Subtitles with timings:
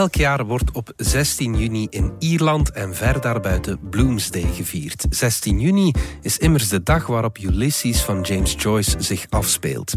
[0.00, 5.06] Elk jaar wordt op 16 juni in Ierland en ver daarbuiten Bloomsday gevierd.
[5.10, 5.92] 16 juni
[6.22, 9.94] is immers de dag waarop Ulysses van James Joyce zich afspeelt.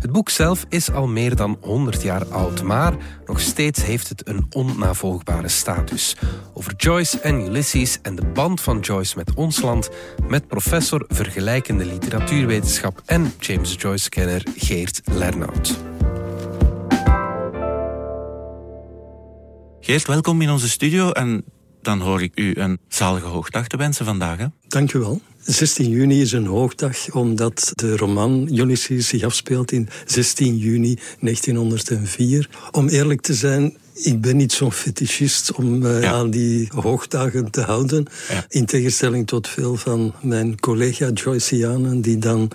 [0.00, 2.94] Het boek zelf is al meer dan 100 jaar oud, maar
[3.26, 6.16] nog steeds heeft het een onnavolgbare status.
[6.54, 9.88] Over Joyce en Ulysses en de band van Joyce met ons land,
[10.28, 15.95] met professor vergelijkende literatuurwetenschap en James Joyce-kenner Geert Lernout.
[19.86, 21.44] Geert, welkom in onze studio en
[21.82, 24.38] dan hoor ik u een zalige hoogdag te wensen vandaag.
[24.68, 25.20] Dank u wel.
[25.46, 32.48] 16 juni is een hoogdag omdat de roman Ulysses zich afspeelt in 16 juni 1904.
[32.70, 37.60] Om eerlijk te zijn, ik ben niet zo'n fetischist om uh, aan die hoogdagen te
[37.60, 38.06] houden.
[38.48, 42.00] In tegenstelling tot veel van mijn collega Joyceanen...
[42.00, 42.50] die dan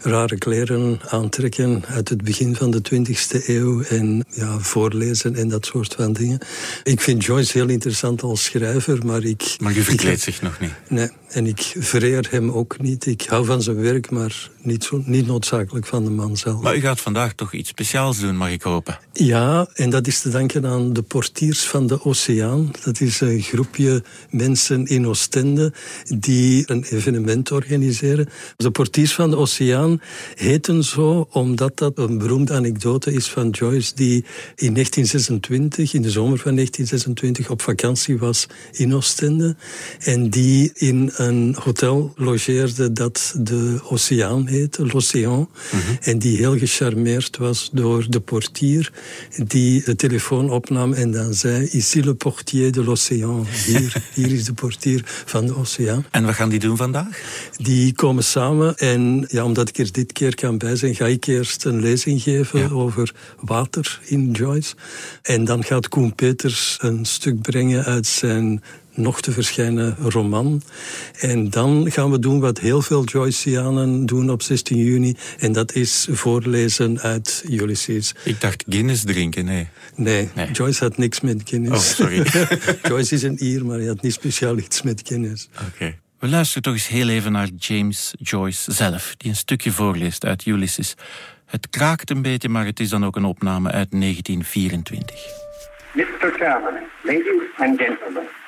[0.00, 3.82] rare kleren aantrekken uit het begin van de 20e eeuw...
[3.82, 6.38] en ja, voorlezen en dat soort van dingen.
[6.82, 9.56] Ik vind Joyce heel interessant als schrijver, maar ik...
[9.58, 10.72] Maar u verkleedt zich nog niet?
[10.88, 13.06] Nee, en ik vereer hem ook niet.
[13.06, 16.62] Ik hou van zijn werk, maar niet, zo, niet noodzakelijk van de man zelf.
[16.62, 18.98] Maar u gaat vandaag toch iets speciaals doen, mag ik hopen?
[19.12, 22.70] Ja, en dat is te danken aan de portiers van de Oceaan.
[22.84, 25.72] Dat is een groepje mensen in Oostende
[26.18, 28.28] die een evenement organiseren.
[28.56, 30.00] De portiers van de Oceaan
[30.34, 36.10] heten zo omdat dat een beroemde anekdote is van Joyce die in 1926, in de
[36.10, 39.56] zomer van 1926, op vakantie was in Oostende
[39.98, 45.80] en die in een hotel logeerde dat de Oceaan heette, l'Océan, mhm.
[46.00, 48.92] en die heel gecharmeerd was door de portier
[49.46, 53.46] die de telefoon opnam en dan zei, ici le portier de l'Océan.
[53.66, 56.04] Hier, hier is de portier van de Oceaan.
[56.10, 57.20] En wat gaan die doen vandaag?
[57.56, 61.26] Die komen samen en ja, omdat ik er dit keer kan bij zijn, ga ik
[61.26, 64.74] eerst een lezing geven over water in Joyce.
[65.22, 68.62] En dan gaat Koen Peters een stuk brengen uit zijn
[68.94, 70.62] nog te verschijnen roman.
[71.20, 75.16] En dan gaan we doen wat heel veel Joyceanen doen op 16 juni.
[75.38, 78.14] En dat is voorlezen uit Ulysses.
[78.24, 79.68] Ik dacht Guinness drinken, nee.
[79.96, 82.00] Nee, Joyce had niks met Guinness.
[82.00, 82.26] Oh, sorry.
[82.88, 85.48] Joyce is een Ier, maar hij had niet speciaal iets met Guinness.
[85.68, 85.94] Oké.
[86.18, 90.46] We luisteren toch eens heel even naar James Joyce zelf, die een stukje voorleest uit
[90.46, 90.94] Ulysses.
[91.46, 95.16] Het kraakt een beetje, maar het is dan ook een opname uit 1924.
[95.94, 96.32] Mr.
[96.38, 98.43] Chairman, ladies and gentlemen.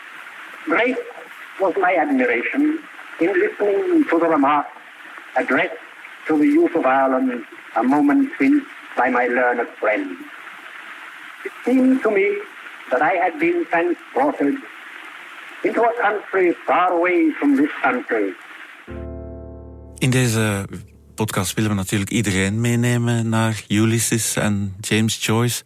[0.66, 0.98] Great
[1.60, 2.80] was my admiration
[3.20, 4.66] in listening to the remark
[5.36, 5.78] addressed
[6.26, 7.44] to the youth of Ireland
[7.76, 8.64] a moment since
[8.96, 10.10] by my learned friend.
[11.44, 12.26] It seemed to me
[12.90, 14.54] that I had been transported
[15.62, 18.34] into a country far away from this country.
[19.98, 20.66] In deze
[21.14, 25.62] podcast willen we natuurlijk iedereen meenemen naar Ulysses en James Joyce.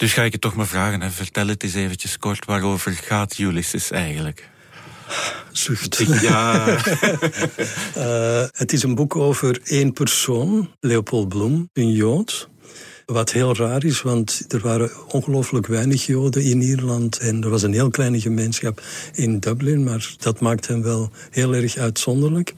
[0.00, 1.00] Dus ga ik het toch maar vragen.
[1.00, 1.10] Hè.
[1.10, 2.44] Vertel het eens eventjes kort.
[2.44, 4.48] Waarover gaat Ulysses eigenlijk?
[5.52, 6.04] Zucht.
[6.20, 6.68] Ja.
[7.96, 12.49] uh, het is een boek over één persoon, Leopold Bloem, een Jood.
[13.10, 17.18] Wat heel raar is, want er waren ongelooflijk weinig Joden in Ierland.
[17.18, 18.82] En er was een heel kleine gemeenschap
[19.14, 22.54] in Dublin, maar dat maakt hem wel heel erg uitzonderlijk.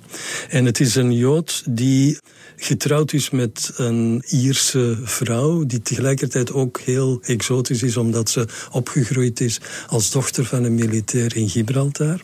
[0.49, 2.19] En het is een Jood die
[2.57, 9.41] getrouwd is met een Ierse vrouw, die tegelijkertijd ook heel exotisch is, omdat ze opgegroeid
[9.41, 12.21] is als dochter van een militair in Gibraltar.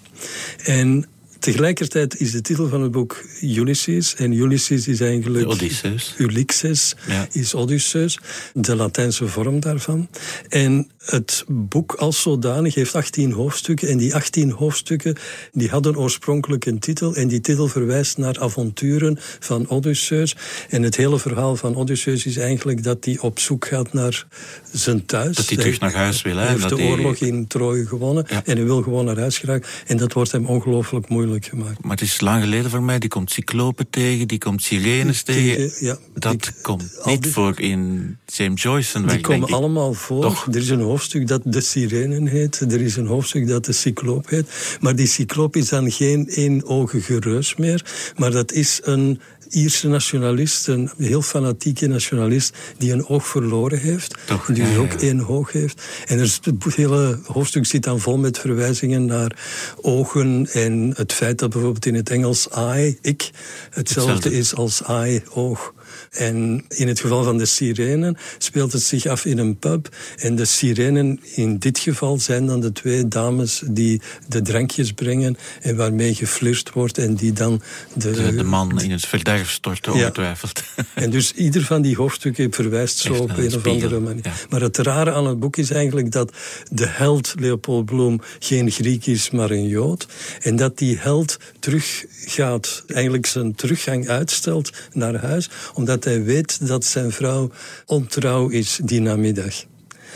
[0.65, 1.07] En
[1.39, 4.15] Tegelijkertijd is de titel van het boek Ulysses.
[4.15, 5.47] En Ulysses is eigenlijk...
[5.47, 6.15] Odysseus.
[6.19, 6.95] Ulysses
[7.33, 8.19] is Odysseus.
[8.55, 10.09] De Latijnse vorm daarvan.
[10.49, 13.89] En het boek als zodanig heeft 18 hoofdstukken.
[13.89, 15.17] En die 18 hoofdstukken
[15.53, 17.15] die hadden oorspronkelijk een titel.
[17.15, 20.37] En die titel verwijst naar avonturen van Odysseus.
[20.69, 24.27] En het hele verhaal van Odysseus is eigenlijk dat hij op zoek gaat naar
[24.73, 25.37] zijn thuis.
[25.37, 26.37] Dat hij terug naar huis wil.
[26.37, 28.27] Hij heeft de oorlog in Troje gewonnen.
[28.29, 29.69] En hij wil gewoon naar huis geraken.
[29.87, 31.83] En dat wordt hem ongelooflijk moeilijk gemaakt.
[31.83, 32.99] Maar het is lang geleden voor mij.
[32.99, 35.73] Die komt cyclopen tegen, die komt sirenes tegen.
[35.81, 39.05] Ja, dat komt niet voor in James Joyce.
[39.05, 40.23] Die komen allemaal voor.
[40.23, 40.47] Toch?
[40.47, 42.61] Er is een hoofdstuk dat de sirenen heet.
[42.61, 44.79] Er is een hoofdstuk dat de cycloop heet.
[44.81, 47.85] Maar die cycloop is dan geen eenogige reus meer.
[48.17, 54.15] Maar dat is een Ierse nationalist, een heel fanatieke nationalist, die een oog verloren heeft.
[54.27, 55.83] Toch, die dus ook één oog heeft.
[56.07, 59.37] En er, het hele hoofdstuk zit dan vol met verwijzingen naar
[59.81, 63.31] ogen en het feit dat bijvoorbeeld in het Engels I, ik,
[63.71, 64.33] hetzelfde, hetzelfde.
[64.33, 65.75] is als I, oog.
[66.11, 69.89] En in het geval van de sirenen speelt het zich af in een pub.
[70.17, 75.37] En de sirenen in dit geval zijn dan de twee dames die de drankjes brengen
[75.61, 77.63] en waarmee geflirt wordt en die dan
[77.93, 78.33] de...
[78.37, 80.63] De, man in het verderf stort, ongetwijfeld.
[80.95, 84.47] En dus ieder van die hoofdstukken verwijst zo op een of andere manier.
[84.49, 86.33] Maar het rare aan het boek is eigenlijk dat
[86.71, 90.07] de held Leopold Bloem geen Griek is, maar een Jood.
[90.41, 96.85] En dat die held teruggaat, eigenlijk zijn teruggang uitstelt naar huis, omdat hij weet dat
[96.85, 97.51] zijn vrouw
[97.87, 99.55] ontrouw is die namiddag.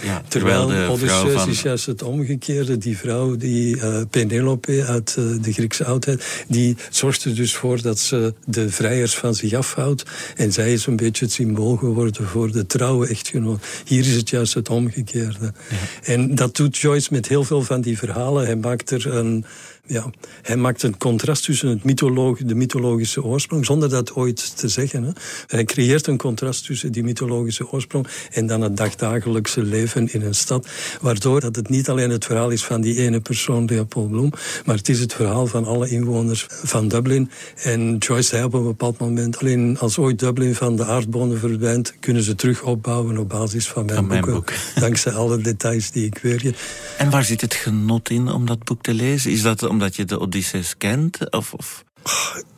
[0.02, 1.48] Ja, terwijl, terwijl Odysseus van...
[1.48, 2.78] is juist het omgekeerde.
[2.78, 7.82] Die vrouw, die uh, Penelope uit uh, de Griekse oudheid, die zorgt er dus voor
[7.82, 10.04] dat ze de vrijers van zich afhoudt.
[10.36, 13.64] En zij is een beetje het symbool geworden voor de trouwe echtgenoot.
[13.84, 15.52] Hier is het juist het omgekeerde.
[15.70, 16.12] Ja.
[16.12, 18.44] En dat doet Joyce met heel veel van die verhalen.
[18.44, 19.44] Hij maakt er een
[19.86, 20.10] ja,
[20.42, 25.02] hij maakt een contrast tussen het mytholoog, de mythologische oorsprong, zonder dat ooit te zeggen.
[25.02, 25.10] Hè.
[25.46, 30.34] Hij creëert een contrast tussen die mythologische oorsprong en dan het dagdagelijkse leven in een
[30.34, 30.68] stad,
[31.00, 34.32] waardoor dat het niet alleen het verhaal is van die ene persoon, Leopold Bloem,
[34.64, 37.30] maar het is het verhaal van alle inwoners van Dublin.
[37.62, 41.94] En Joyce zei op een bepaald moment, alleen als ooit Dublin van de aardbonen verdwijnt,
[42.00, 44.56] kunnen ze terug opbouwen op basis van mijn, van boeken.
[44.80, 46.56] Dankzij alle details die ik weer...
[46.98, 49.30] En waar zit het genot in om dat boek te lezen?
[49.30, 51.30] Is dat omdat je de Odysseus kent?
[51.30, 51.84] Of, of?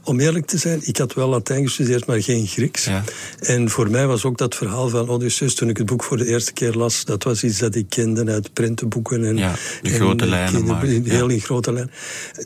[0.07, 2.85] Om eerlijk te zijn, ik had wel Latijn gestudeerd, maar geen Grieks.
[2.85, 3.05] Ja.
[3.41, 6.27] En voor mij was ook dat verhaal van Odysseus, toen ik het boek voor de
[6.27, 9.25] eerste keer las, dat was iets dat ik kende uit prentenboeken.
[9.25, 10.65] En, ja, de grote lijnen.
[10.65, 11.93] Maar, heel in grote lijnen.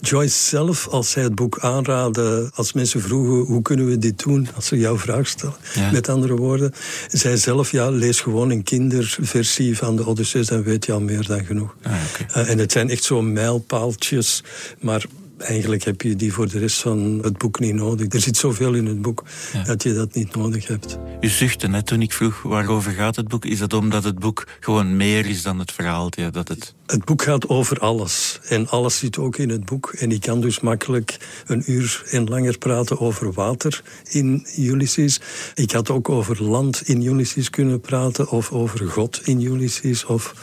[0.00, 4.49] Joyce zelf, als zij het boek aanraadde, als mensen vroegen hoe kunnen we dit doen,
[4.55, 5.56] als ze jouw vraag stellen,
[5.93, 6.73] met andere woorden,
[7.09, 11.27] zij zelf, ja, lees gewoon een kinderversie van de Odysseus, dan weet je al meer
[11.27, 11.75] dan genoeg.
[11.83, 11.93] Ah,
[12.23, 12.45] okay.
[12.45, 14.43] uh, en het zijn echt zo mijlpaaltjes,
[14.81, 15.05] maar
[15.38, 18.12] eigenlijk heb je die voor de rest van het boek niet nodig.
[18.12, 19.25] Er zit zoveel in het boek
[19.64, 20.99] dat je dat niet nodig hebt.
[21.20, 23.44] U zuchtte net toen ik vroeg waarover gaat het boek.
[23.44, 26.06] Is dat omdat het boek gewoon meer is dan het verhaal?
[26.11, 26.75] Ja, dat het...
[26.87, 28.38] het boek gaat over alles.
[28.49, 29.93] En alles zit ook in het boek.
[29.99, 35.20] En ik kan dus makkelijk een uur en langer praten over water in Ulysses.
[35.55, 38.29] Ik had ook over land in Ulysses kunnen praten.
[38.31, 40.05] Of over God in Ulysses.
[40.05, 40.35] Of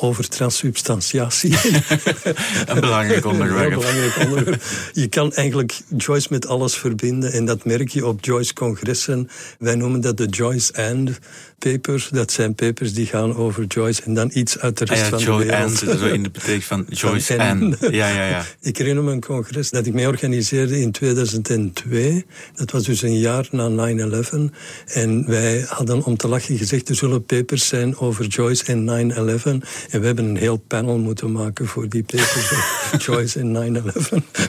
[0.00, 1.52] over transsubstantiatie.
[2.66, 3.72] een belangrijk onderwerp.
[3.72, 4.62] Een belangrijk onderwerp.
[4.92, 9.28] Je kan eigenlijk Joyce met alles verbinden en dat merk je op Joyce-congressen.
[9.58, 11.18] Wij noemen dat de Joyce and
[11.58, 12.08] papers.
[12.08, 15.18] Dat zijn papers die gaan over Joyce en dan iets uit de rest ah van
[15.18, 15.78] Joy de wereld.
[15.78, 17.62] Zo in de betekenis van Joyce en.
[17.62, 17.76] and.
[17.80, 18.44] Ja, ja, ja.
[18.60, 22.26] Ik herinner me een congres dat ik mee organiseerde in 2002.
[22.54, 24.54] Dat was dus een jaar na 9-11.
[24.86, 29.42] En wij hadden om te lachen gezegd, er zullen papers zijn over Joyce en 9-11.
[29.44, 34.48] En we hebben een heel panel moeten maken voor die papers over Joyce en 9-11.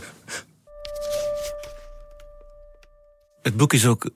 [3.41, 4.09] Het boek is ook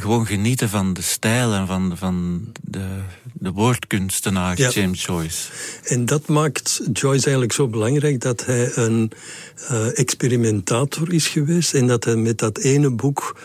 [0.00, 2.86] gewoon genieten van de stijl en van, van de,
[3.32, 4.70] de woordkunstenaar ja.
[4.70, 5.48] James Joyce.
[5.84, 9.12] En dat maakt Joyce eigenlijk zo belangrijk dat hij een
[9.70, 13.36] uh, experimentator is geweest en dat hij met dat ene boek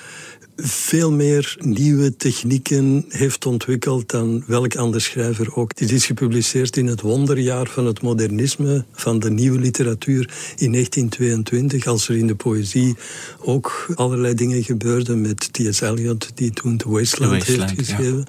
[0.56, 5.76] veel meer nieuwe technieken heeft ontwikkeld dan welk ander schrijver ook.
[5.76, 11.88] Dit is gepubliceerd in het wonderjaar van het modernisme, van de nieuwe literatuur in 1922,
[11.88, 12.96] als er in de poëzie
[13.40, 15.82] ook allerlei dingen gebeurden met T.S.
[15.82, 18.26] Eliot, die toen The Wasteland, heeft geschreven.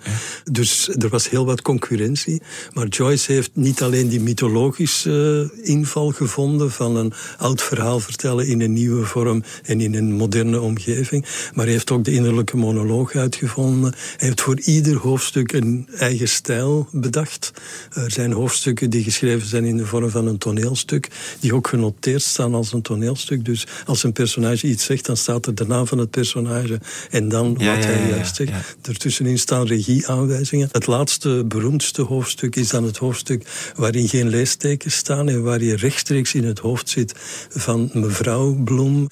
[0.51, 2.43] Dus er was heel wat concurrentie.
[2.73, 8.61] Maar Joyce heeft niet alleen die mythologische inval gevonden van een oud verhaal vertellen in
[8.61, 13.15] een nieuwe vorm en in een moderne omgeving, maar hij heeft ook de innerlijke monoloog
[13.15, 13.95] uitgevonden.
[14.17, 17.53] Hij heeft voor ieder hoofdstuk een eigen stijl bedacht.
[17.93, 21.09] Er zijn hoofdstukken die geschreven zijn in de vorm van een toneelstuk,
[21.41, 23.45] die ook genoteerd staan als een toneelstuk.
[23.45, 27.29] Dus als een personage iets zegt, dan staat er de naam van het personage en
[27.29, 28.77] dan wat hij juist zegt.
[28.83, 30.69] Ertussenin staan regieaanwijzingen.
[30.73, 35.77] Het laatste, beroemdste hoofdstuk is dan het hoofdstuk waarin geen leestekens staan en waar je
[35.77, 37.13] rechtstreeks in het hoofd zit
[37.49, 39.09] van mevrouw Bloem,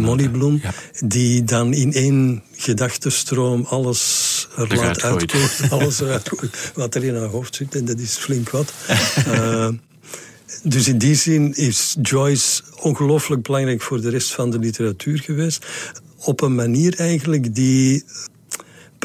[0.00, 0.60] Molly Bloem,
[1.04, 5.50] die dan in één gedachtenstroom alles er laat uitkomen.
[5.70, 6.30] Alles eruit
[6.74, 7.74] wat er in haar hoofd zit.
[7.74, 8.72] En dat is flink wat.
[9.28, 9.68] uh,
[10.62, 15.66] dus in die zin is Joyce ongelooflijk belangrijk voor de rest van de literatuur geweest.
[16.18, 18.04] Op een manier eigenlijk die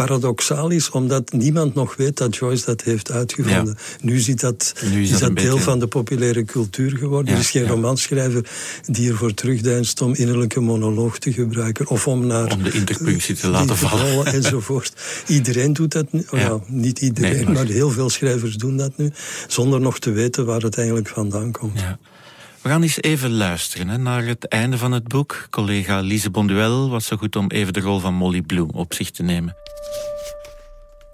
[0.05, 3.77] paradoxaal is, omdat niemand nog weet dat Joyce dat heeft uitgevonden.
[4.01, 7.33] Nu, zit dat, nu is, dat, dat deel van de populaire cultuur geworden.
[7.33, 7.69] er is geen ja.
[7.69, 8.45] romanschrijver
[8.85, 11.87] die ervoor terugdeinst om innerlijke monoloog te gebruiken.
[11.87, 12.51] Of om naar...
[12.51, 14.25] Om de interpunctie te laten vallen.
[14.25, 14.93] enzovoort.
[15.27, 16.25] Iedereen doet dat nu.
[16.31, 17.53] Nou, niet iedereen, nee, maar...
[17.53, 17.65] maar...
[17.65, 19.11] heel veel schrijvers doen dat nu.
[19.47, 21.79] Zonder nog te weten waar het eigenlijk vandaan komt.
[22.61, 25.47] We gaan eens even luisteren naar het einde van het boek.
[25.49, 29.11] Collega Lise Bonduel was zo goed om even de rol van Molly Bloom op zich
[29.11, 29.55] te nemen.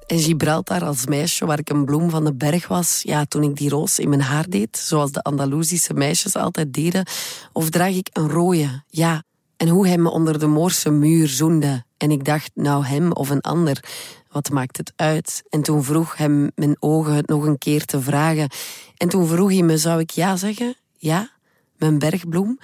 [0.05, 3.55] In Gibraltar als meisje, waar ik een bloem van de berg was, ja, toen ik
[3.55, 7.05] die roos in mijn haar deed, zoals de Andalusische meisjes altijd deden,
[7.53, 9.23] of draag ik een rode, ja.
[9.57, 11.83] En hoe hij me onder de Moorse muur zoende.
[11.97, 13.83] En ik dacht, nou hem of een ander,
[14.31, 15.43] wat maakt het uit?
[15.49, 18.49] En toen vroeg hem mijn ogen het nog een keer te vragen.
[18.97, 20.75] En toen vroeg hij me, zou ik ja zeggen?
[20.97, 21.36] Ja,
[21.77, 22.59] mijn bergbloem.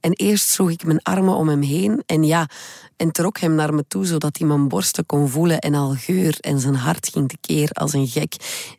[0.00, 2.48] En eerst sloeg ik mijn armen om hem heen en ja,
[2.96, 6.36] en trok hem naar me toe zodat hij mijn borsten kon voelen en al geur
[6.40, 8.34] en zijn hart ging tekeer als een gek.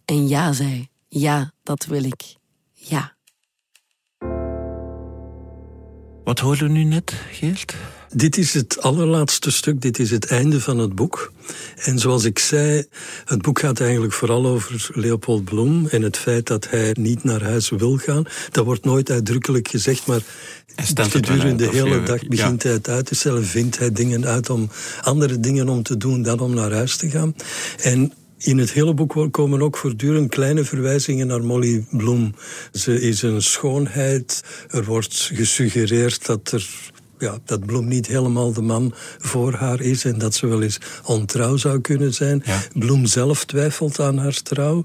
[0.05, 2.35] En ja zei, ja, dat wil ik.
[2.73, 3.15] Ja.
[6.23, 7.75] Wat hoorden we nu net, Geert?
[8.13, 11.31] Dit is het allerlaatste stuk, dit is het einde van het boek.
[11.75, 12.85] En zoals ik zei,
[13.25, 17.43] het boek gaat eigenlijk vooral over Leopold Bloem en het feit dat hij niet naar
[17.43, 18.25] huis wil gaan.
[18.51, 20.21] Dat wordt nooit uitdrukkelijk gezegd, maar
[20.75, 24.69] gedurende de hele dag begint hij het uit te stellen, vindt hij dingen uit om
[25.01, 27.35] andere dingen om te doen dan om naar huis te gaan.
[27.81, 32.35] En in het hele boek komen ook voortdurend kleine verwijzingen naar Molly Bloem.
[32.71, 34.43] Ze is een schoonheid.
[34.69, 40.05] Er wordt gesuggereerd dat er ja, dat Bloem niet helemaal de man voor haar is
[40.05, 42.43] en dat ze wel eens ontrouw zou kunnen zijn.
[42.73, 44.83] Bloem zelf twijfelt aan haar trouw.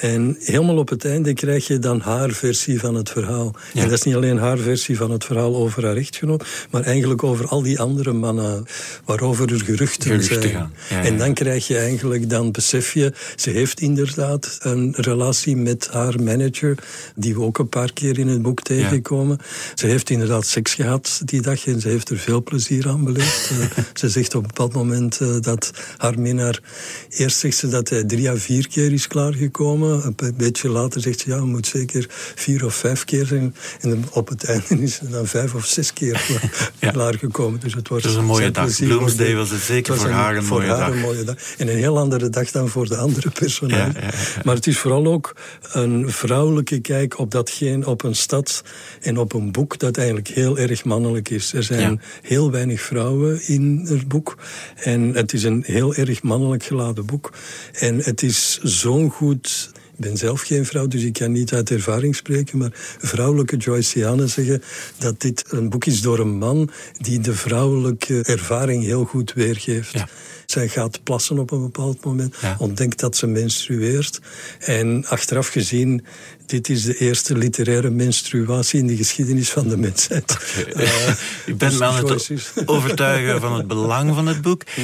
[0.00, 3.54] En helemaal op het einde krijg je dan haar versie van het verhaal.
[3.74, 7.22] En dat is niet alleen haar versie van het verhaal over haar echtgenoot, maar eigenlijk
[7.22, 8.64] over al die andere mannen
[9.04, 11.04] waarover er geruchten, geruchten zijn.
[11.04, 16.22] En dan krijg je eigenlijk, dan besef je, ze heeft inderdaad een relatie met haar
[16.22, 16.78] manager,
[17.14, 19.38] die we ook een paar keer in het boek tegenkomen.
[19.74, 23.50] Ze heeft inderdaad seks gehad die dag en ze heeft er veel plezier aan beleefd.
[23.50, 26.60] Eh, ze zegt op een bepaald moment uh, dat haar minnaar...
[27.08, 30.14] Eerst zegt ze dat hij drie à vier keer is klaargekomen.
[30.16, 33.54] Een beetje later zegt ze, ja, het moet zeker vier of vijf keer zijn.
[33.80, 36.26] En op het einde is ze dan vijf of zes keer
[36.80, 36.90] ja.
[36.90, 37.60] klaargekomen.
[37.60, 38.78] Dus het wordt een mooie dag.
[38.78, 40.88] Bloomsday was het zeker voor haar, een, mooie, dag.
[40.88, 41.36] een mooie dag.
[41.58, 44.02] En een heel andere dag dan voor de andere personages.
[44.02, 45.36] Ja, maar het is vooral ook
[45.72, 48.62] een vrouwelijke kijk op datgene, op een stad
[49.00, 51.52] en op een boek dat eigenlijk heel erg mannelijk is.
[51.54, 54.38] Er zijn heel weinig vrouwen in het boek.
[54.74, 57.32] En het is een heel erg mannelijk geladen boek.
[57.72, 59.72] En het is zo'n goed...
[59.96, 62.58] Ik ben zelf geen vrouw, dus ik kan niet uit ervaring spreken.
[62.58, 64.62] Maar vrouwelijke Joyceanen zeggen
[64.98, 66.70] dat dit een boek is door een man
[67.00, 69.92] die de vrouwelijke ervaring heel goed weergeeft.
[69.92, 70.08] Ja.
[70.46, 74.20] Zij gaat plassen op een bepaald moment, ontdekt dat ze menstrueert.
[74.58, 76.04] En achteraf gezien,
[76.46, 80.30] dit is de eerste literaire menstruatie in de geschiedenis van de mensheid.
[80.32, 80.72] Okay.
[80.84, 81.14] Uh,
[81.46, 84.62] Ik ben me aan het overtuigen van het belang van het boek.
[84.74, 84.80] Hm.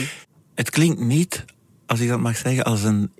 [0.55, 1.45] Het klinkt niet,
[1.87, 3.11] als ik dat mag zeggen, als een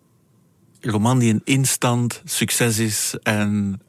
[0.81, 3.81] roman die een instant succes is en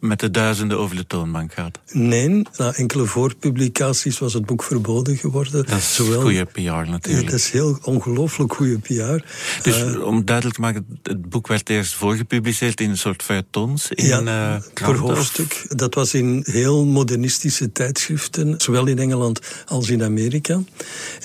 [0.00, 1.78] met de duizenden over de toonbank gaat?
[1.92, 5.66] Nee, na enkele voorpublicaties was het boek verboden geworden.
[5.66, 7.30] Dat is Zowel, goede PR natuurlijk.
[7.30, 9.24] dat is heel ongelooflijk goede PR.
[9.62, 13.90] Dus uh, om duidelijk te maken, het boek werd eerst voorgepubliceerd in een soort feuilletons?
[13.90, 15.64] In ja, uh, per hoofdstuk.
[15.68, 20.60] Dat was in heel modernistische tijdschriften, zowel in Engeland als in Amerika.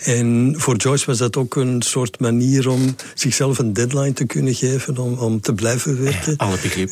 [0.04, 4.56] En voor Joyce was dat ook een soort manier om zichzelf een deadline te kunnen
[4.56, 6.14] geven, om, om te blijven werken.
[6.38, 6.90] Ja, alle begrip.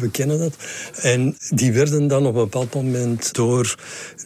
[0.00, 0.56] We kennen dat.
[1.02, 3.74] En die werden dan op een bepaald moment door,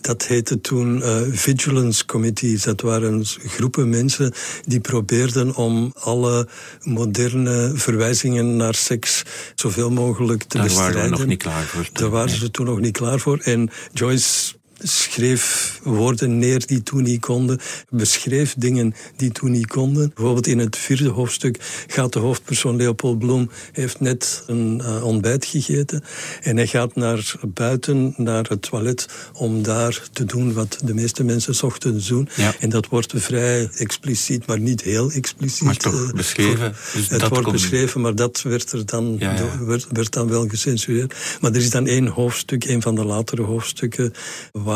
[0.01, 2.63] dat heette toen uh, vigilance committees.
[2.63, 4.33] Dat waren groepen mensen
[4.65, 6.49] die probeerden om alle
[6.83, 9.23] moderne verwijzingen naar seks
[9.55, 10.95] zoveel mogelijk te Daar bestrijden.
[10.95, 11.89] Daar waren we nog niet klaar voor.
[11.93, 13.39] Daar waren ze toen nog niet klaar voor.
[13.39, 20.11] En Joyce schreef woorden neer die toen niet konden, beschreef dingen die toen niet konden.
[20.15, 25.45] Bijvoorbeeld in het vierde hoofdstuk gaat de hoofdpersoon Leopold Bloem heeft net een uh, ontbijt
[25.45, 26.05] gegeten
[26.41, 31.25] en hij gaat naar buiten, naar het toilet, om daar te doen wat de meeste
[31.25, 32.29] mensen ochtends doen.
[32.37, 32.55] Ja.
[32.61, 35.63] En dat wordt vrij expliciet, maar niet heel expliciet.
[35.63, 36.75] Maar toch uh, beschreven.
[36.95, 37.53] Dus het wordt kon...
[37.53, 39.65] beschreven, maar dat werd er dan, ja, ja.
[39.65, 41.15] Werd, werd, dan wel gecensureerd.
[41.41, 44.13] Maar er is dan één hoofdstuk, een van de latere hoofdstukken,
[44.53, 44.72] waar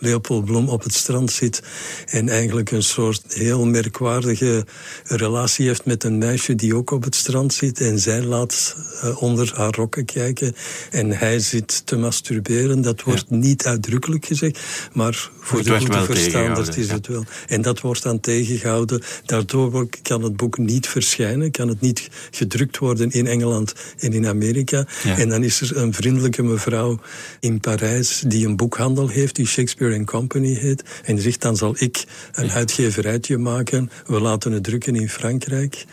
[0.00, 1.62] Leopold Bloem op het strand zit
[2.06, 4.66] en eigenlijk een soort heel merkwaardige
[5.04, 9.22] relatie heeft met een meisje die ook op het strand zit en zij laat uh,
[9.22, 10.54] onder haar rokken kijken
[10.90, 12.82] en hij zit te masturberen.
[12.82, 13.36] Dat wordt ja.
[13.36, 14.60] niet uitdrukkelijk gezegd,
[14.92, 16.94] maar voor de goede verstaanders is ja.
[16.94, 17.24] het wel.
[17.46, 19.02] En dat wordt dan tegengehouden.
[19.24, 24.26] Daardoor kan het boek niet verschijnen, kan het niet gedrukt worden in Engeland en in
[24.26, 24.86] Amerika.
[25.04, 25.18] Ja.
[25.18, 27.00] En dan is er een vriendelijke mevrouw
[27.40, 30.82] in Parijs die een boekhandel heeft die Shakespeare Company heet.
[31.04, 33.90] En die zegt, dan zal ik een uitgeverijtje maken.
[34.06, 35.84] We laten het drukken in Frankrijk.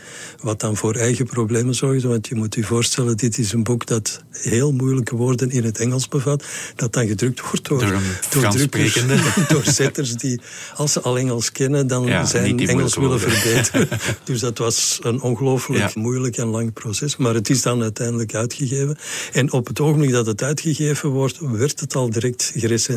[0.41, 2.03] Wat dan voor eigen problemen zorgt.
[2.03, 5.79] Want je moet je voorstellen, dit is een boek dat heel moeilijke woorden in het
[5.79, 6.43] Engels bevat.
[6.75, 9.05] Dat dan gedrukt wordt door, door, door drukkers,
[9.47, 10.41] door zetters die,
[10.75, 13.87] als ze al Engels kennen, dan zijn Engels willen verbeteren.
[14.23, 17.17] dus dat was een ongelooflijk moeilijk en lang proces.
[17.17, 18.97] Maar het is dan uiteindelijk uitgegeven.
[19.33, 22.93] En op het ogenblik dat het uitgegeven wordt, werd het al direct gerecenseerd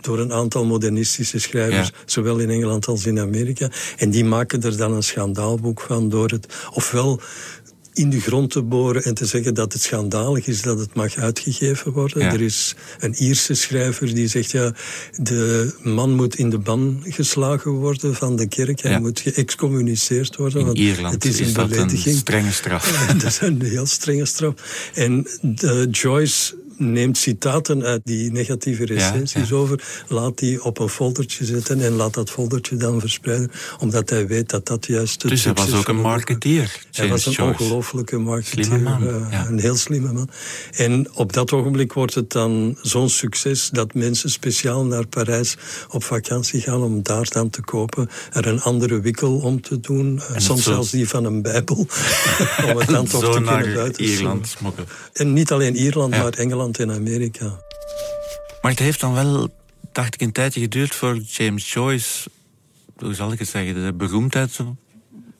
[0.00, 3.70] door een aantal modernistische schrijvers, zowel in Engeland als in Amerika.
[3.96, 7.20] En die maken er dan een schandaalboek van door het ofwel
[7.96, 11.16] in de grond te boren en te zeggen dat het schandalig is dat het mag
[11.16, 12.22] uitgegeven worden.
[12.22, 14.72] Er is een Ierse schrijver die zegt, ja,
[15.16, 18.80] de man moet in de ban geslagen worden van de kerk.
[18.80, 20.60] Hij moet geëxcommuniceerd worden.
[20.60, 22.04] In want Ierland het is, een belediging.
[22.04, 23.06] een strenge straf.
[23.22, 24.54] dat is een heel strenge straf.
[24.94, 31.44] En de Joyce neemt citaten uit die negatieve recensies over, laat die op een foldertje
[31.44, 35.44] zetten en laat dat foldertje dan verspreiden, omdat hij weet dat dat juist het Dus
[35.44, 36.84] hij was ook een marketeer.
[36.92, 38.80] Hij was een ongelofelijke marketeer.
[38.80, 40.28] Man, uh, Een heel slimme man.
[40.72, 45.56] En op dat ogenblik wordt het dan zo'n succes dat mensen speciaal naar Parijs
[45.90, 50.14] op vakantie gaan om daar dan te kopen, er een andere wikkel om te doen,
[50.30, 51.76] uh, soms zelfs die van een bijbel,
[52.66, 54.56] om het dan toch te kunnen buiten Ierland.
[55.12, 57.60] En niet alleen Ierland, maar Engeland in Amerika.
[58.62, 59.48] Maar het heeft dan wel,
[59.92, 62.28] dacht ik, een tijdje geduurd voor James Joyce,
[62.96, 64.58] hoe zal ik het zeggen, de beroemdheid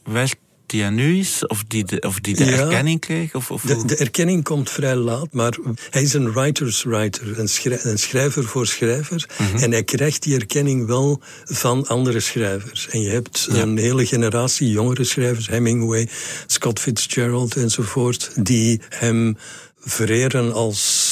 [0.04, 1.46] werd die er nu is?
[1.46, 3.34] Of die de, of die de erkenning kreeg?
[3.34, 5.56] Of, of de, de, erkenning komt vrij laat, maar
[5.90, 7.48] hij is een writer's writer, een,
[7.82, 9.28] een schrijver voor schrijver.
[9.38, 9.62] Mhm.
[9.62, 12.88] En hij krijgt die erkenning wel van andere schrijvers.
[12.88, 16.08] En je hebt een hele generatie jongere schrijvers, Hemingway,
[16.46, 19.36] Scott Fitzgerald enzovoort, die hem
[19.80, 21.05] vereren als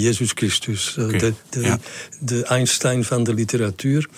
[0.00, 1.78] Jezus Christus, eh, de, de,
[2.20, 4.08] de, Einstein van de literatuur.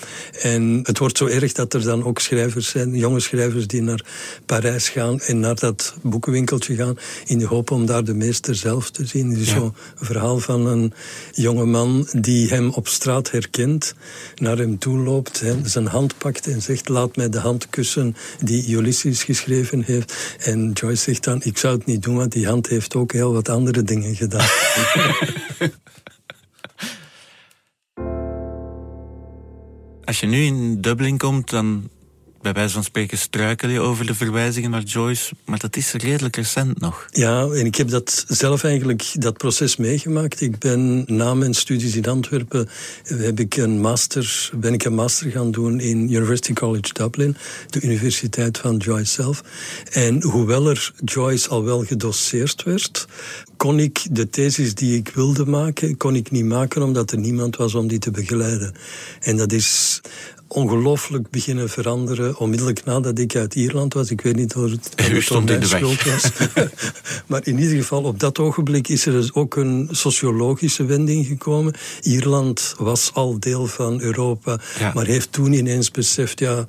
[0.40, 4.04] En het wordt zo erg dat er dan ook schrijvers zijn, jonge schrijvers, die naar
[4.46, 8.90] Parijs gaan en naar dat boekenwinkeltje gaan in de hoop om daar de meester zelf
[8.90, 9.30] te zien.
[9.30, 9.54] Het is ja.
[9.54, 10.92] zo'n verhaal van een
[11.32, 13.94] jonge man die hem op straat herkent,
[14.36, 18.16] naar hem toe loopt, hem zijn hand pakt en zegt: Laat mij de hand kussen
[18.40, 20.36] die Ulysses geschreven heeft.
[20.38, 23.32] En Joyce zegt dan: Ik zou het niet doen, want die hand heeft ook heel
[23.32, 24.48] wat andere dingen gedaan.
[30.04, 31.90] Als je nu in Dublin komt, dan
[32.42, 36.36] bij wijze van spreken struikel je over de verwijzingen naar Joyce, maar dat is redelijk
[36.36, 37.06] recent nog.
[37.10, 40.40] Ja, en ik heb dat zelf eigenlijk, dat proces meegemaakt.
[40.40, 42.68] Ik ben na mijn studies in Antwerpen,
[43.04, 47.36] heb ik een master, ben ik een master gaan doen in University College Dublin,
[47.70, 49.42] de universiteit van Joyce zelf.
[49.90, 53.06] En hoewel er Joyce al wel gedoseerd werd,
[53.56, 57.56] kon ik de thesis die ik wilde maken, kon ik niet maken omdat er niemand
[57.56, 58.74] was om die te begeleiden.
[59.20, 60.00] En dat is
[60.52, 64.10] ongelooflijk beginnen veranderen onmiddellijk nadat ik uit Ierland was.
[64.10, 66.30] Ik weet niet of het, of het stond in de schuld was.
[67.28, 71.74] maar in ieder geval, op dat ogenblik is er dus ook een sociologische wending gekomen.
[72.02, 74.58] Ierland was al deel van Europa,
[74.94, 76.66] maar heeft toen ineens beseft, ja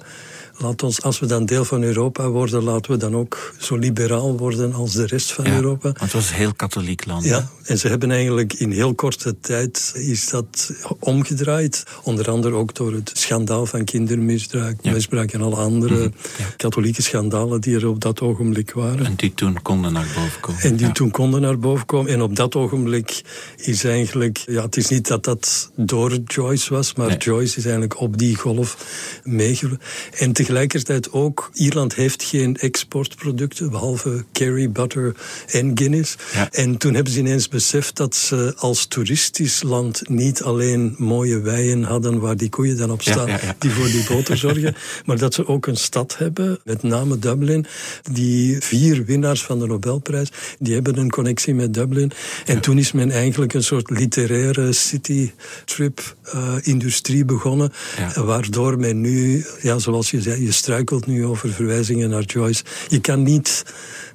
[0.61, 4.37] laat ons, als we dan deel van Europa worden, laten we dan ook zo liberaal
[4.37, 5.81] worden als de rest van Europa.
[5.81, 7.23] Want het was een heel katholiek land.
[7.23, 11.83] Ja, en ze hebben eigenlijk in heel korte tijd is dat omgedraaid.
[12.03, 16.09] Onder andere ook door het schandaal van kindermisbruik, misbruik en alle andere mhm.
[16.57, 19.05] katholieke schandalen die er op dat ogenblik waren.
[19.05, 20.61] En die toen konden naar boven komen.
[20.61, 22.11] En die toen konden naar boven komen.
[22.11, 23.21] En op dat ogenblik
[23.57, 27.99] is eigenlijk, ja, het is niet dat dat door Joyce was, maar Joyce is eigenlijk
[27.99, 28.77] op die golf
[29.23, 29.83] meegevoerd.
[30.17, 35.15] En tegelijkertijd ook, Ierland heeft geen exportproducten, behalve curry, butter
[35.47, 36.15] en Guinness.
[36.51, 41.83] En toen hebben ze ineens beseft dat ze als toeristisch land niet alleen mooie weien
[41.83, 45.47] hadden waar die koeien dan op staan, die voor die boter zorgen, maar dat ze
[45.47, 47.65] ook een stad hebben, met name Dublin.
[48.11, 52.11] Die vier winnaars van de Nobelprijs, die hebben een connectie met Dublin.
[52.45, 55.31] En toen is men eigenlijk een soort literaire city
[55.65, 57.71] trip uh, industrie begonnen,
[58.15, 62.63] waardoor men nu, ja, zoals je zei, je struikelt nu over verwijzingen naar Joyce.
[62.87, 63.65] Je kan niet...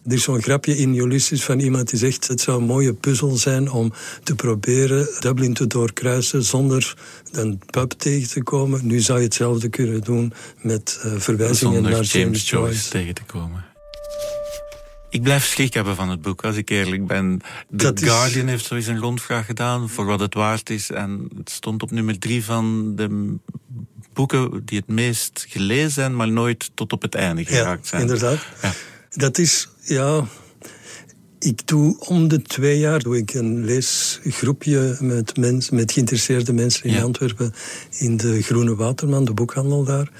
[0.07, 2.29] Er is zo'n grapje in Ulysses van iemand die zegt...
[2.29, 6.43] het zou een mooie puzzel zijn om te proberen Dublin te doorkruisen...
[6.45, 6.97] zonder
[7.33, 8.87] een pub tegen te komen.
[8.87, 12.73] Nu zou je hetzelfde kunnen doen met uh, verwijzingen zonder naar James, Joyce.
[12.73, 13.65] Joyce tegen te komen.
[15.11, 17.41] Ik blijf schrik hebben van het boek, als ik eerlijk ben.
[17.77, 20.91] The Guardian heeft sowieso een rondvraag gedaan voor wat het waard is.
[20.91, 23.37] En het stond op nummer drie van de
[24.17, 28.01] boeken die het meest gelezen zijn, maar nooit tot op het einde geraakt ja, zijn.
[28.01, 28.39] Inderdaad.
[28.63, 28.73] Ja.
[29.11, 30.25] Dat is, ja.
[31.47, 36.85] Ik doe om de twee jaar doe ik een leesgroepje met, mensen, met geïnteresseerde mensen
[36.85, 37.55] in Antwerpen
[37.99, 40.11] in de Groene Waterman, de boekhandel daar.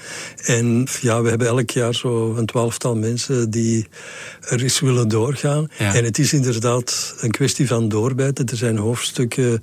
[0.45, 3.87] En ja, we hebben elk jaar zo een twaalftal mensen die
[4.41, 5.67] er eens willen doorgaan.
[5.77, 8.45] En het is inderdaad een kwestie van doorbijten.
[8.45, 9.61] Er zijn hoofdstukken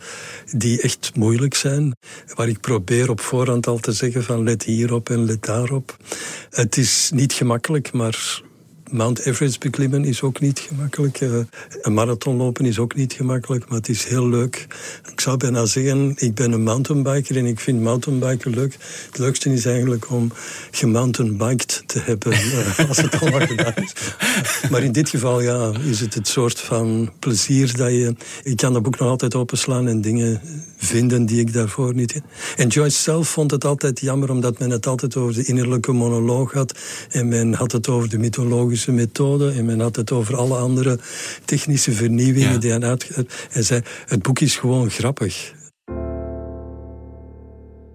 [0.56, 1.96] die echt moeilijk zijn,
[2.34, 5.96] waar ik probeer op voorhand al te zeggen van let hierop en let daarop.
[6.50, 8.42] Het is niet gemakkelijk, maar
[8.94, 11.20] Mount Everest beklimmen is ook niet gemakkelijk.
[11.20, 11.38] Uh,
[11.82, 14.66] een marathon lopen is ook niet gemakkelijk, maar het is heel leuk.
[15.12, 18.76] Ik zou bijna zeggen, ik ben een mountainbiker en ik vind mountainbiken leuk.
[19.06, 20.32] Het leukste is eigenlijk om
[20.70, 23.92] gemountainbiked te hebben, uh, als het allemaal gedaan is.
[24.70, 28.14] Maar in dit geval ja, is het het soort van plezier dat je...
[28.42, 30.40] Ik kan dat boek nog altijd openslaan en dingen
[30.84, 32.22] vinden die ik daarvoor niet...
[32.56, 36.52] En Joyce zelf vond het altijd jammer, omdat men het altijd over de innerlijke monoloog
[36.52, 36.78] had.
[37.10, 39.50] En men had het over de mythologische methode.
[39.50, 40.98] En men had het over alle andere
[41.44, 42.98] technische vernieuwingen die hij.
[43.50, 45.52] Hij zei, het boek is gewoon grappig.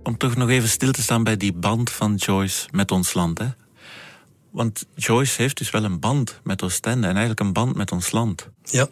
[0.04, 3.40] Om toch nog even stil te staan bij die band van Joyce met ons land,
[3.40, 3.48] hè?
[4.52, 8.12] Want Joyce heeft dus wel een band met Oostende en eigenlijk een band met ons
[8.12, 8.50] land.
[8.64, 8.88] Ja,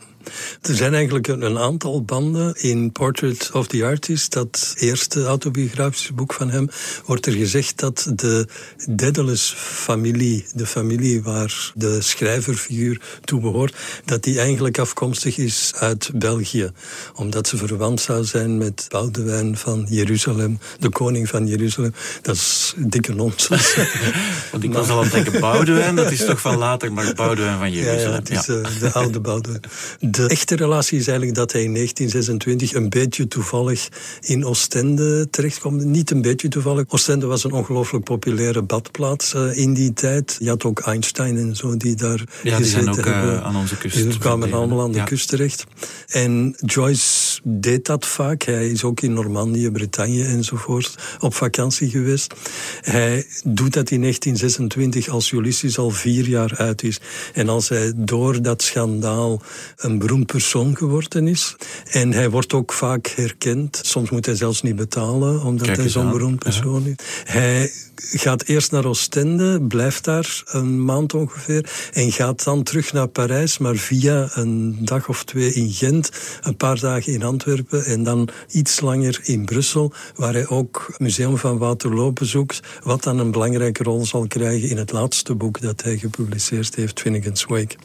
[0.62, 2.56] er zijn eigenlijk een aantal banden.
[2.56, 6.70] In Portrait of the Artist, dat eerste autobiografische boek van hem,
[7.06, 8.48] wordt er gezegd dat de
[8.90, 16.72] Daedalus-familie, de familie waar de schrijverfiguur toe behoort, dat die eigenlijk afkomstig is uit België.
[17.16, 21.94] Omdat ze verwant zou zijn met Boudewijn van Jeruzalem, de koning van Jeruzalem.
[22.22, 23.76] Dat is dikke nonsens.
[24.52, 27.58] Want ik was al aan het denken, Boudewijn, dat is toch van later, maar Boudewijn
[27.58, 28.02] van Jeruzalem.
[28.04, 28.48] Ja, ja het is.
[28.48, 29.62] Uh, de oude Boudewijn.
[30.00, 33.88] De echte relatie is eigenlijk dat hij in 1926 een beetje toevallig
[34.22, 35.84] in Oostende terechtkomt.
[35.84, 36.84] Niet een beetje toevallig.
[36.88, 40.36] Oostende was een ongelooflijk populaire badplaats uh, in die tijd.
[40.40, 43.78] Je had ook Einstein en zo die daar ja, die zijn ook uh, aan onze
[43.78, 43.96] kust.
[43.96, 45.66] Die kwamen allemaal aan de kust terecht.
[46.08, 48.44] En Joyce deed dat vaak.
[48.44, 52.34] Hij is ook in Normandië, Bretagne enzovoort op vakantie geweest.
[52.82, 57.00] Hij doet dat in 1926 als Ulysses al vier jaar uit is.
[57.34, 59.42] En als hij door dat schandaal
[59.78, 61.56] een beroemd persoon geworden is.
[61.92, 63.80] En hij wordt ook vaak herkend.
[63.84, 66.96] Soms moet hij zelfs niet betalen, omdat hij zo'n beroemd persoon is.
[67.24, 67.72] Hij
[68.02, 73.58] gaat eerst naar Oostende, blijft daar een maand ongeveer en gaat dan terug naar Parijs,
[73.58, 76.10] maar via een dag of twee in Gent,
[76.42, 77.37] een paar dagen in Antwerpen
[77.86, 83.04] en dan iets langer in Brussel, waar hij ook het Museum van Waterloo bezoekt, wat
[83.04, 87.46] dan een belangrijke rol zal krijgen in het laatste boek dat hij gepubliceerd heeft, Finnegan's
[87.46, 87.76] Wake.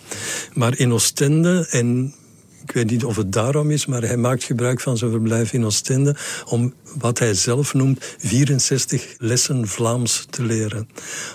[0.55, 2.15] Maar in Oostende en
[2.62, 5.64] ik weet niet of het daarom is, maar hij maakt gebruik van zijn verblijf in
[5.64, 6.16] Oostende
[6.48, 10.88] om wat hij zelf noemt 64 lessen Vlaams te leren.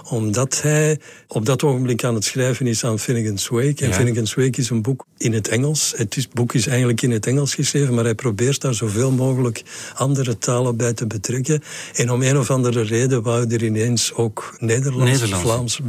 [0.09, 3.85] Omdat hij op dat ogenblik aan het schrijven is aan Finnegan's Wake.
[3.85, 5.93] En Finnegan's Wake is een boek in het Engels.
[5.95, 9.63] Het boek is eigenlijk in het Engels geschreven, maar hij probeert daar zoveel mogelijk
[9.95, 11.63] andere talen bij te betrekken.
[11.93, 15.45] En om een of andere reden wou er ineens ook Nederlands, Nederlands.
[15.45, 15.79] Vlaams.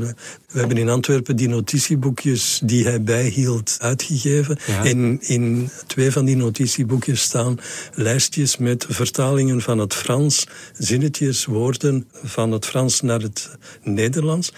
[0.48, 4.58] We hebben in Antwerpen die notitieboekjes die hij bijhield uitgegeven.
[4.82, 7.58] En in twee van die notitieboekjes staan
[7.94, 10.46] lijstjes met vertalingen van het Frans,
[10.78, 13.50] zinnetjes, woorden van het Frans naar het
[13.82, 14.52] Nederlands.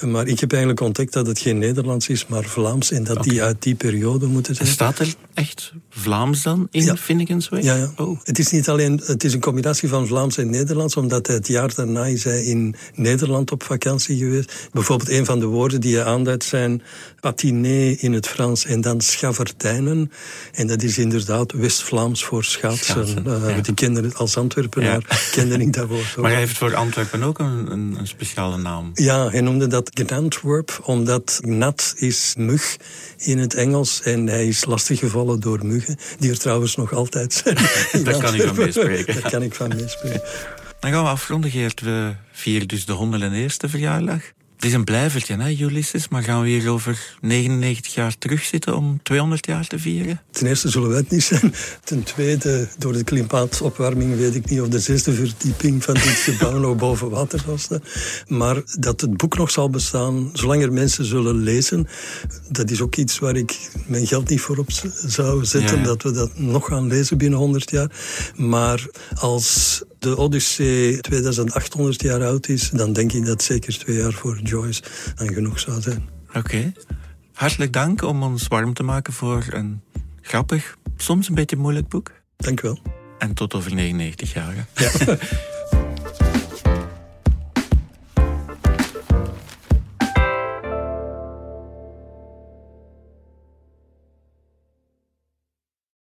[0.00, 2.90] Maar ik heb eigenlijk ontdekt dat het geen Nederlands is, maar Vlaams.
[2.90, 4.68] En dat die uit die periode moeten zijn.
[4.68, 6.96] Staat er echt Vlaams dan in ja.
[6.96, 7.62] Finnegan's Way?
[7.62, 7.92] Ja, ja.
[7.96, 8.20] Oh.
[8.24, 11.46] Het is niet alleen, het is een combinatie van Vlaams en Nederlands, omdat hij het
[11.46, 14.68] jaar daarna is hij in Nederland op vakantie geweest.
[14.72, 16.82] Bijvoorbeeld een van de woorden die hij aanduidt zijn
[17.20, 20.10] patiné in het Frans en dan schaverdijnen.
[20.52, 23.06] En dat is inderdaad West-Vlaams voor schaatsen.
[23.06, 25.16] schaatsen uh, Die kinderen als Antwerpenaar ja.
[25.36, 26.16] kende ik dat woord.
[26.16, 28.90] Maar hij heeft voor Antwerpen ook een, een, een speciale naam.
[28.94, 32.76] Ja, hij noemde dat Gnantwerp, omdat nat is mug
[33.18, 34.02] in het Engels.
[34.02, 37.56] En hij is lastiggevallen door muggen, die er trouwens nog altijd zijn.
[38.04, 39.14] Daar kan ik van meespreken.
[39.20, 40.22] Daar kan ik van meespreken.
[40.80, 41.80] Dan gaan we afronden, Geert.
[41.80, 44.22] We vieren dus de 101 verjaardag.
[44.56, 49.00] Het is een blijvertje, hè, Ulysses, maar gaan we hier over 99 jaar terugzitten om
[49.02, 50.20] 200 jaar te vieren?
[50.30, 51.54] Ten eerste zullen wij het niet zijn.
[51.84, 56.58] Ten tweede, door de klimaatopwarming weet ik niet of de zesde verdieping van dit gebouw
[56.68, 57.82] nog boven water zal staan.
[58.28, 61.86] Maar dat het boek nog zal bestaan, zolang er mensen zullen lezen,
[62.48, 64.70] dat is ook iets waar ik mijn geld niet voor op
[65.06, 67.90] zou zetten, dat we dat nog gaan lezen binnen 100 jaar.
[68.36, 74.12] Maar als de Odyssee 2800 jaar oud is, dan denk ik dat zeker twee jaar
[74.12, 74.82] voor Joyce
[75.14, 76.08] dan genoeg zou zijn.
[76.34, 76.72] Oké.
[77.32, 79.82] Hartelijk dank om ons warm te maken voor een
[80.20, 82.12] grappig, soms een beetje moeilijk boek.
[82.36, 82.78] Dank u wel.
[83.18, 84.66] En tot over 99 jaar.
[84.74, 84.90] Ja.